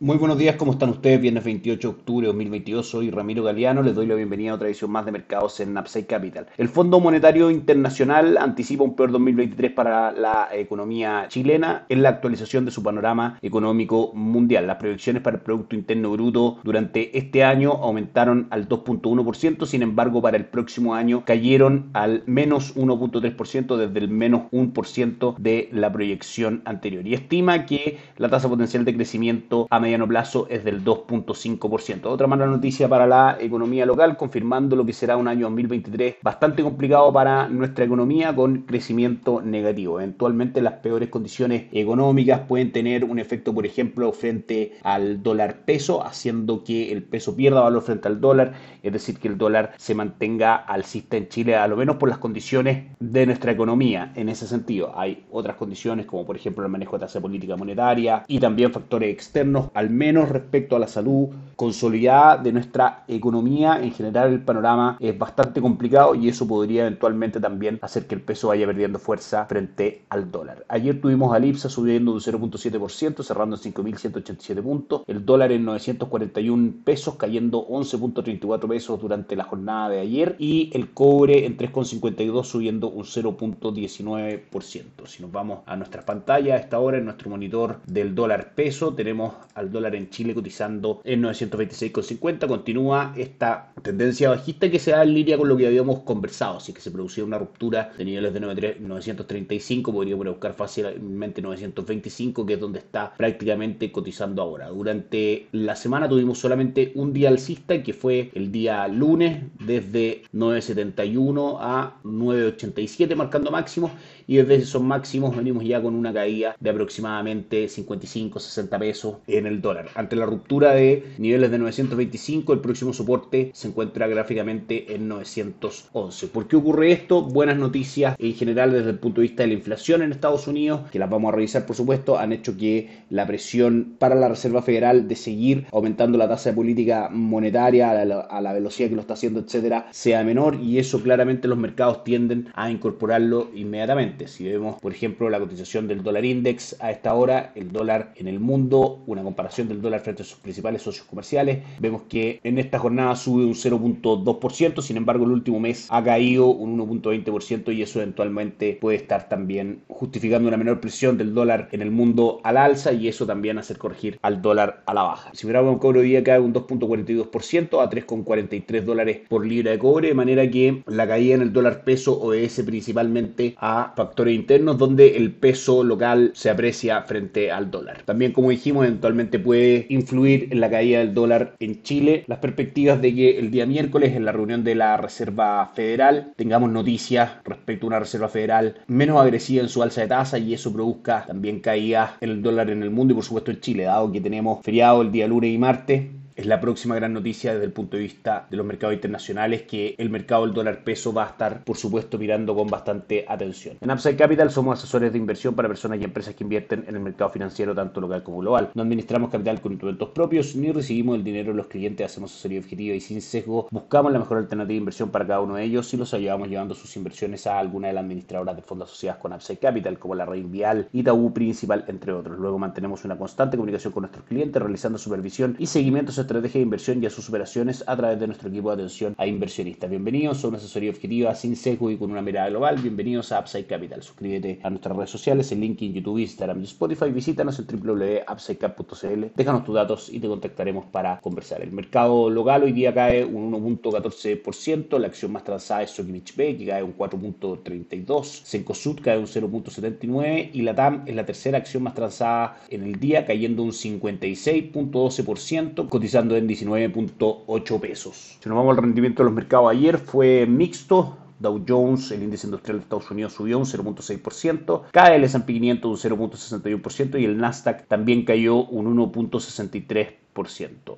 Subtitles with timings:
[0.00, 1.20] Muy buenos días, ¿cómo están ustedes?
[1.20, 4.68] Viernes 28 de octubre de 2022, soy Ramiro Galeano, les doy la bienvenida a otra
[4.68, 6.46] edición más de mercados en Upside Capital.
[6.56, 12.64] El Fondo Monetario Internacional anticipa un peor 2023 para la economía chilena en la actualización
[12.64, 14.68] de su panorama económico mundial.
[14.68, 20.22] Las proyecciones para el Producto Interno Bruto durante este año aumentaron al 2.1%, sin embargo
[20.22, 26.62] para el próximo año cayeron al menos 1.3% desde el menos 1% de la proyección
[26.66, 27.04] anterior.
[27.04, 32.06] Y estima que la tasa potencial de crecimiento a plazo es del 2.5%.
[32.06, 36.62] Otra mala noticia para la economía local, confirmando lo que será un año 2023 bastante
[36.62, 40.00] complicado para nuestra economía con crecimiento negativo.
[40.00, 46.04] Eventualmente las peores condiciones económicas pueden tener un efecto, por ejemplo, frente al dólar peso,
[46.04, 49.94] haciendo que el peso pierda valor frente al dólar, es decir, que el dólar se
[49.94, 54.12] mantenga alcista en Chile, a lo menos por las condiciones de nuestra economía.
[54.16, 58.24] En ese sentido, hay otras condiciones como por ejemplo el manejo de tasa política monetaria
[58.26, 63.82] y también factores externos al menos respecto a la salud consolidada de nuestra economía.
[63.82, 68.22] En general el panorama es bastante complicado y eso podría eventualmente también hacer que el
[68.22, 70.64] peso vaya perdiendo fuerza frente al dólar.
[70.68, 75.02] Ayer tuvimos al IPSA subiendo un 0.7%, cerrando en 5.187 puntos.
[75.08, 80.36] El dólar en 941 pesos, cayendo 11.34 pesos durante la jornada de ayer.
[80.38, 85.06] Y el cobre en 3.52 subiendo un 0.19%.
[85.06, 88.94] Si nos vamos a nuestra pantalla, a esta hora en nuestro monitor del dólar peso,
[88.94, 92.46] tenemos al dólar en Chile cotizando en 926,50.
[92.46, 96.60] Continúa esta tendencia bajista que se da en línea con lo que habíamos conversado.
[96.60, 98.40] Si que se producía una ruptura de niveles de
[98.80, 104.68] 935, podríamos buscar fácilmente 925, que es donde está prácticamente cotizando ahora.
[104.68, 111.58] Durante la semana tuvimos solamente un día alcista, que fue el día lunes, desde 971
[111.60, 113.92] a 987, marcando máximos.
[114.30, 119.46] Y desde esos máximos venimos ya con una caída de aproximadamente 55, 60 pesos en
[119.46, 119.88] el dólar.
[119.94, 126.26] Ante la ruptura de niveles de 925, el próximo soporte se encuentra gráficamente en 911.
[126.26, 127.22] ¿Por qué ocurre esto?
[127.22, 130.82] Buenas noticias en general desde el punto de vista de la inflación en Estados Unidos,
[130.90, 134.60] que las vamos a revisar por supuesto, han hecho que la presión para la Reserva
[134.60, 138.94] Federal de seguir aumentando la tasa de política monetaria a la, a la velocidad que
[138.94, 144.17] lo está haciendo, etcétera, sea menor y eso claramente los mercados tienden a incorporarlo inmediatamente.
[144.26, 148.26] Si vemos, por ejemplo, la cotización del dólar index a esta hora, el dólar en
[148.28, 151.60] el mundo, una comparación del dólar frente a sus principales socios comerciales.
[151.78, 156.46] Vemos que en esta jornada sube un 0.2%, sin embargo el último mes ha caído
[156.46, 161.82] un 1.20% y eso eventualmente puede estar también justificando una menor presión del dólar en
[161.82, 165.30] el mundo al alza y eso también hacer corregir al dólar a la baja.
[165.34, 169.78] Si miramos un cobre hoy día cae un 2.42% a 3.43 dólares por libra de
[169.78, 174.78] cobre, de manera que la caída en el dólar peso obedece principalmente a factores internos
[174.78, 178.02] donde el peso local se aprecia frente al dólar.
[178.04, 182.24] También como dijimos, eventualmente puede influir en la caída del dólar en Chile.
[182.26, 186.70] Las perspectivas de que el día miércoles en la reunión de la Reserva Federal tengamos
[186.70, 190.72] noticias respecto a una Reserva Federal menos agresiva en su alza de tasa y eso
[190.72, 194.10] produzca también caídas en el dólar en el mundo y por supuesto en Chile, dado
[194.10, 197.72] que tenemos feriado el día lunes y martes es la próxima gran noticia desde el
[197.72, 201.30] punto de vista de los mercados internacionales, que el mercado del dólar peso va a
[201.30, 203.76] estar, por supuesto, mirando con bastante atención.
[203.80, 207.00] En Upside Capital somos asesores de inversión para personas y empresas que invierten en el
[207.00, 208.70] mercado financiero, tanto local como global.
[208.74, 212.60] No administramos capital con instrumentos propios, ni recibimos el dinero de los clientes, hacemos asesoría
[212.60, 213.66] objetiva y sin sesgo.
[213.72, 216.76] Buscamos la mejor alternativa de inversión para cada uno de ellos y los ayudamos llevando
[216.76, 220.24] sus inversiones a alguna de las administradoras de fondos asociadas con Upside Capital, como la
[220.24, 222.38] Red Vial, Itaú Principal, entre otros.
[222.38, 227.02] Luego mantenemos una constante comunicación con nuestros clientes, realizando supervisión y seguimientos estrategia de inversión
[227.02, 229.88] y a sus operaciones a través de nuestro equipo de atención a inversionistas.
[229.88, 232.76] Bienvenidos a una asesoría objetiva sin sesgo y con una mirada global.
[232.76, 234.02] Bienvenidos a Upside Capital.
[234.02, 237.10] Suscríbete a nuestras redes sociales, en link en YouTube, Instagram y Spotify.
[237.10, 239.24] Visítanos en www.upsidecap.cl.
[239.34, 241.62] Déjanos tus datos y te contactaremos para conversar.
[241.62, 244.98] El mercado local hoy día cae un 1.14%.
[244.98, 248.24] La acción más transada es Sokimich B, que cae un 4.32%.
[248.24, 252.98] Sencosud cae un 0.79% y la TAM es la tercera acción más transada en el
[252.98, 258.38] día, cayendo un 56.12% cotizando en 19.8 pesos.
[258.40, 261.18] Si nos vamos al rendimiento de los mercados ayer, fue mixto.
[261.40, 266.04] Dow Jones, el índice industrial de Estados Unidos, subió un 0.6%, cae el S&P 500
[266.04, 270.14] un 0.61% y el Nasdaq también cayó un 1.63%.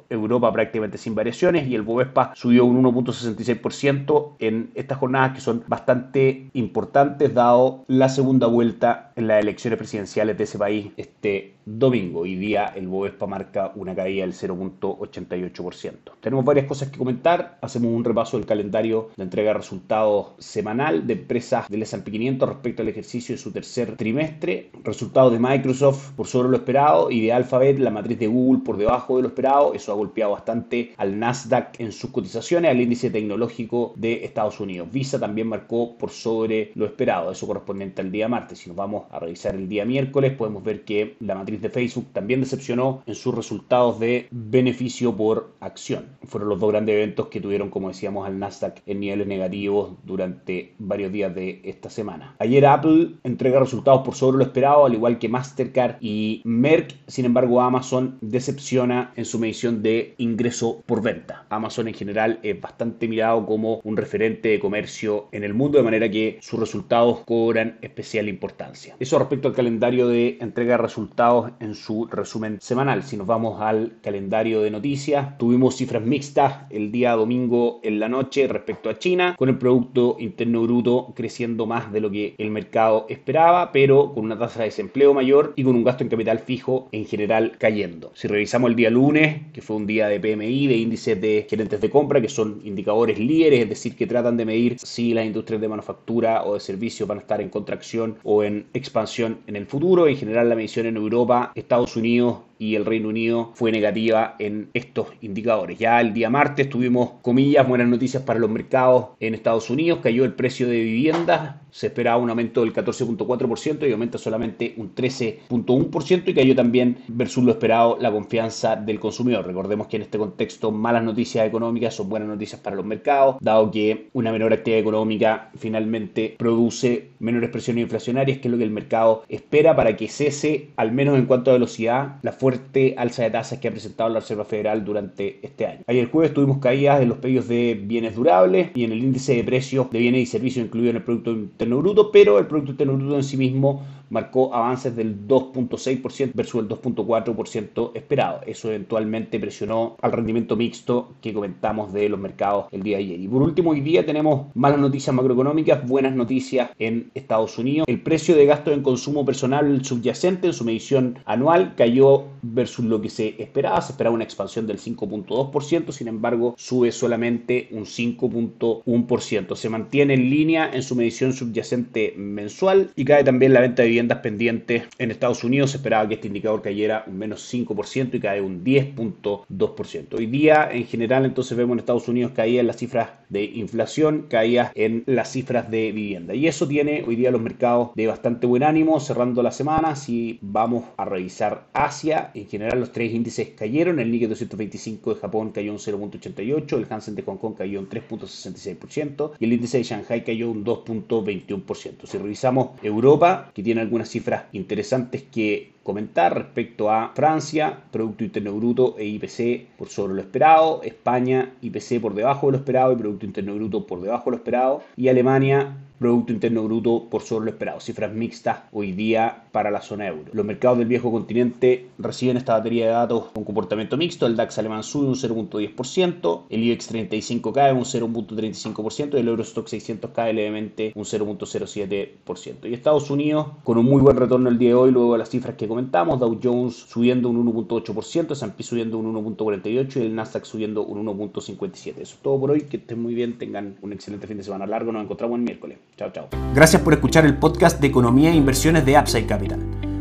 [0.08, 5.64] Europa prácticamente sin variaciones y el Bovespa subió un 1.66% en estas jornadas que son
[5.66, 12.20] bastante importantes dado la segunda vuelta en las elecciones presidenciales de ese país este domingo.
[12.20, 15.92] Hoy día el Bovespa marca una caída del 0.88%.
[16.20, 17.58] Tenemos varias cosas que comentar.
[17.60, 22.48] Hacemos un repaso del calendario de entrega de resultados semanal de empresas del S&P 500
[22.48, 24.70] respecto al ejercicio de su tercer trimestre.
[24.82, 28.76] Resultados de Microsoft por sobre lo esperado y de Alphabet, la matriz de Google por
[28.76, 29.74] debajo de lo esperado.
[29.74, 34.88] Eso ha golpeado bastante al Nasdaq en sus cotizaciones, al índice tecnológico de Estados Unidos.
[34.92, 37.32] Visa también marcó por sobre lo esperado.
[37.32, 38.58] Eso correspondiente al día martes.
[38.58, 42.06] Si nos vamos a revisar el día miércoles, podemos ver que la matriz de Facebook
[42.12, 46.06] también decepcionó en sus resultados de beneficio por acción.
[46.24, 50.74] Fueron los dos grandes eventos que tuvieron, como decíamos, al Nasdaq en niveles negativos durante
[50.78, 52.34] varios días de esta semana.
[52.38, 56.94] Ayer Apple entrega resultados por sobre lo esperado, al igual que Mastercard y Merck.
[57.06, 61.44] Sin embargo, Amazon decepciona en su medición de ingreso por venta.
[61.50, 65.84] Amazon en general es bastante mirado como un referente de comercio en el mundo, de
[65.84, 68.96] manera que sus resultados cobran especial importancia.
[68.98, 73.02] Eso respecto al calendario de entrega de resultados en su resumen semanal.
[73.02, 78.08] Si nos vamos al calendario de noticias, tuvimos cifras mixtas el día domingo en la
[78.08, 82.50] noche respecto a China, con el Producto Interno Bruto creciendo más de lo que el
[82.50, 86.38] mercado esperaba, pero con una tasa de desempleo mayor y con un gasto en capital
[86.38, 88.12] fijo en general cayendo.
[88.14, 91.80] Si revisamos el día lunes, que fue un día de PMI, de índices de gerentes
[91.80, 95.60] de compra, que son indicadores líderes, es decir, que tratan de medir si las industrias
[95.60, 99.66] de manufactura o de servicios van a estar en contracción o en expansión en el
[99.66, 100.06] futuro.
[100.06, 104.68] En general, la medición en Europa Estados Unidos y el Reino Unido fue negativa en
[104.74, 105.78] estos indicadores.
[105.78, 110.24] Ya el día martes tuvimos, comillas, buenas noticias para los mercados en Estados Unidos, cayó
[110.24, 116.22] el precio de viviendas, se esperaba un aumento del 14.4% y aumenta solamente un 13.1%
[116.26, 119.46] y cayó también versus lo esperado la confianza del consumidor.
[119.46, 123.70] Recordemos que en este contexto malas noticias económicas son buenas noticias para los mercados, dado
[123.70, 128.70] que una menor actividad económica finalmente produce menores presiones inflacionarias, que es lo que el
[128.70, 133.22] mercado espera para que cese, al menos en cuanto a velocidad, la fuerza fuerte alza
[133.22, 135.82] de tasas que ha presentado la Reserva Federal durante este año.
[135.86, 139.44] Ayer jueves tuvimos caídas en los pedidos de bienes durables y en el índice de
[139.44, 142.96] precios de bienes y servicios incluido en el Producto Interno Bruto, pero el Producto Interno
[142.96, 148.40] Bruto en sí mismo marcó avances del 2.6% versus el 2.4% esperado.
[148.46, 153.20] Eso eventualmente presionó al rendimiento mixto que comentamos de los mercados el día de ayer.
[153.20, 157.86] Y por último, hoy día tenemos malas noticias macroeconómicas, buenas noticias en Estados Unidos.
[157.88, 163.00] El precio de gasto en consumo personal subyacente en su medición anual cayó versus lo
[163.00, 163.80] que se esperaba.
[163.80, 169.56] Se esperaba una expansión del 5.2%, sin embargo sube solamente un 5.1%.
[169.56, 173.88] Se mantiene en línea en su medición subyacente mensual y cae también la venta de
[174.00, 175.72] viviendas pendientes en Estados Unidos.
[175.72, 180.14] Se esperaba que este indicador cayera un menos 5% y cae un 10.2%.
[180.14, 184.26] Hoy día en general entonces vemos en Estados Unidos caídas en las cifras de inflación,
[184.30, 186.34] caídas en las cifras de vivienda.
[186.34, 189.94] Y eso tiene hoy día los mercados de bastante buen ánimo cerrando la semana.
[189.96, 195.20] Si vamos a revisar Asia, en general los tres índices cayeron, el Nikkei 225 de
[195.20, 199.76] Japón cayó un 0.88, el Hansen de Hong Kong cayó un 3.66% y el índice
[199.76, 202.06] de Shanghai cayó un 2.21%.
[202.06, 208.54] Si revisamos Europa, que tiene algunas cifras interesantes que comentar respecto a Francia, Producto Interno
[208.54, 212.96] Bruto e IPC por sobre lo esperado, España, IPC por debajo de lo esperado y
[212.96, 217.44] Producto Interno Bruto por debajo de lo esperado, y Alemania, Producto Interno Bruto por sobre
[217.44, 217.78] lo esperado.
[217.78, 220.30] Cifras mixtas hoy día para la zona euro.
[220.32, 224.26] Los mercados del viejo continente reciben esta batería de datos con comportamiento mixto.
[224.26, 229.66] El DAX alemán sube un 0.10%, el IBEX 35 cae un 0.35% y el Eurostock
[229.66, 232.70] 600 cae levemente un 0.07%.
[232.70, 235.28] Y Estados Unidos con un muy buen retorno el día de hoy luego de las
[235.28, 236.20] cifras que comentamos.
[236.20, 241.72] Dow Jones subiendo un 1.8%, S&P subiendo un 1.48% y el Nasdaq subiendo un 1.57%.
[241.72, 242.60] Eso es todo por hoy.
[242.62, 243.38] Que estén muy bien.
[243.38, 244.92] Tengan un excelente fin de semana largo.
[244.92, 245.78] Nos encontramos el miércoles.
[245.96, 246.28] Chao, chao.
[246.54, 249.60] Gracias por escuchar el podcast de Economía e Inversiones de Upside Capital.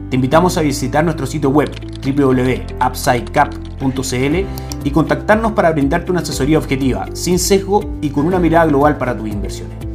[0.10, 1.70] Te invitamos a visitar nuestro sitio web
[2.04, 4.36] www.upsidecap.cl
[4.84, 9.16] y contactarnos para brindarte una asesoría objetiva, sin sesgo y con una mirada global para
[9.16, 9.88] tus inversiones.